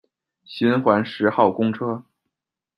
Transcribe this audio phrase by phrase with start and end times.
[0.43, 2.03] 循环十号公车